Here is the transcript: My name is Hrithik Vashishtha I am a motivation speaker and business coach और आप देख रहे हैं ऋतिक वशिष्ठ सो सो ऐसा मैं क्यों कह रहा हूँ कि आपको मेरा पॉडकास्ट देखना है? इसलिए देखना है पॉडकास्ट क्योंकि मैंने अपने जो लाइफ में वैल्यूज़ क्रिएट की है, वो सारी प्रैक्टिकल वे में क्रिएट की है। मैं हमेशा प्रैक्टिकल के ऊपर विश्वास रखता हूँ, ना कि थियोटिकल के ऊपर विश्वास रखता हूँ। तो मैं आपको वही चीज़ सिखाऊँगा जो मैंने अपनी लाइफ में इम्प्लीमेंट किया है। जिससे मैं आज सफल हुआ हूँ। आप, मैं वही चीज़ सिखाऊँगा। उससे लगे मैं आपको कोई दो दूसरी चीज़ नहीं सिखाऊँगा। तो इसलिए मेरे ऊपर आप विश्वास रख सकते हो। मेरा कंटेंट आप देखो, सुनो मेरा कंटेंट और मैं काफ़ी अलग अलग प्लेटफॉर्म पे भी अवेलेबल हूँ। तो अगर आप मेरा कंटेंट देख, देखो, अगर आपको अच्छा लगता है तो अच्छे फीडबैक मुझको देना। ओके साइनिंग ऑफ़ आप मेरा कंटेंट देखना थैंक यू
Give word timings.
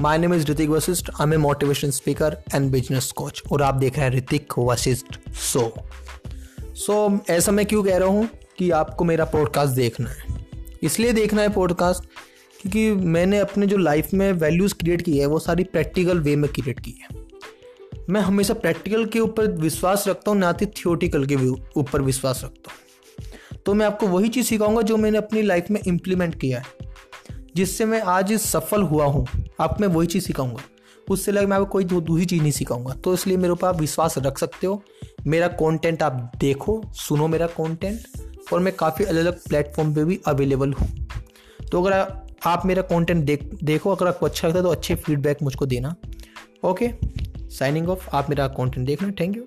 My 0.00 0.18
name 0.18 0.34
is 0.34 0.46
Hrithik 0.46 0.70
Vashishtha 0.70 1.10
I 1.20 1.22
am 1.22 1.34
a 1.34 1.36
motivation 1.36 1.90
speaker 1.90 2.36
and 2.54 2.70
business 2.72 3.10
coach 3.12 3.42
और 3.52 3.62
आप 3.62 3.74
देख 3.74 3.96
रहे 3.96 4.08
हैं 4.08 4.16
ऋतिक 4.16 4.52
वशिष्ठ 4.58 5.18
सो 5.30 5.72
सो 6.74 7.20
ऐसा 7.30 7.52
मैं 7.52 7.66
क्यों 7.66 7.82
कह 7.82 7.96
रहा 7.96 8.08
हूँ 8.08 8.28
कि 8.58 8.70
आपको 8.70 9.04
मेरा 9.04 9.24
पॉडकास्ट 9.24 9.74
देखना 9.74 10.10
है? 10.10 10.46
इसलिए 10.82 11.12
देखना 11.12 11.42
है 11.42 11.48
पॉडकास्ट 11.48 12.04
क्योंकि 12.62 12.92
मैंने 12.92 13.38
अपने 13.38 13.66
जो 13.66 13.76
लाइफ 13.76 14.14
में 14.14 14.32
वैल्यूज़ 14.32 14.74
क्रिएट 14.74 15.02
की 15.02 15.18
है, 15.18 15.26
वो 15.26 15.38
सारी 15.38 15.64
प्रैक्टिकल 15.64 16.18
वे 16.18 16.36
में 16.36 16.52
क्रिएट 16.52 16.80
की 16.80 16.94
है। 17.02 17.22
मैं 18.10 18.20
हमेशा 18.20 18.54
प्रैक्टिकल 18.54 19.04
के 19.06 19.20
ऊपर 19.20 19.46
विश्वास 19.46 20.04
रखता 20.08 20.30
हूँ, 20.30 20.38
ना 20.38 20.52
कि 20.52 20.66
थियोटिकल 20.66 21.26
के 21.26 21.36
ऊपर 21.80 22.02
विश्वास 22.02 22.40
रखता 22.44 22.72
हूँ। 22.72 22.78
तो 23.66 23.74
मैं 23.74 23.86
आपको 23.86 24.06
वही 24.06 24.28
चीज़ 24.28 24.46
सिखाऊँगा 24.46 24.82
जो 24.82 24.96
मैंने 24.96 25.18
अपनी 25.18 25.42
लाइफ 25.42 25.66
में 25.70 25.80
इम्प्लीमेंट 25.86 26.40
किया 26.40 26.58
है। 26.58 26.81
जिससे 27.56 27.84
मैं 27.84 28.02
आज 28.02 28.32
सफल 28.32 28.82
हुआ 28.82 29.04
हूँ। 29.04 29.26
आप, 29.60 29.80
मैं 29.80 29.88
वही 29.88 30.06
चीज़ 30.06 30.24
सिखाऊँगा। 30.24 30.62
उससे 31.10 31.32
लगे 31.32 31.46
मैं 31.46 31.56
आपको 31.56 31.66
कोई 31.66 31.84
दो 31.84 32.00
दूसरी 32.00 32.24
चीज़ 32.24 32.42
नहीं 32.42 32.52
सिखाऊँगा। 32.52 32.94
तो 32.94 33.14
इसलिए 33.14 33.36
मेरे 33.36 33.50
ऊपर 33.50 33.68
आप 33.68 33.80
विश्वास 33.80 34.18
रख 34.18 34.38
सकते 34.38 34.66
हो। 34.66 34.82
मेरा 35.26 35.48
कंटेंट 35.48 36.02
आप 36.02 36.32
देखो, 36.36 36.82
सुनो 36.92 37.28
मेरा 37.28 37.46
कंटेंट 37.46 37.98
और 38.52 38.60
मैं 38.60 38.76
काफ़ी 38.76 39.04
अलग 39.04 39.20
अलग 39.20 39.42
प्लेटफॉर्म 39.42 39.94
पे 39.94 40.04
भी 40.04 40.20
अवेलेबल 40.26 40.72
हूँ। 40.72 41.08
तो 41.72 41.82
अगर 41.82 42.06
आप 42.46 42.66
मेरा 42.66 42.82
कंटेंट 42.82 43.24
देख, 43.24 43.50
देखो, 43.64 43.90
अगर 43.90 44.06
आपको 44.06 44.26
अच्छा 44.26 44.48
लगता 44.48 44.58
है 44.58 44.64
तो 44.64 44.70
अच्छे 44.70 44.94
फीडबैक 44.94 45.42
मुझको 45.42 45.66
देना। 45.66 45.94
ओके 46.64 46.90
साइनिंग 47.50 47.88
ऑफ़ 47.88 48.08
आप 48.12 48.30
मेरा 48.30 48.48
कंटेंट 48.48 48.86
देखना 48.86 49.10
थैंक 49.10 49.36
यू 49.36 49.44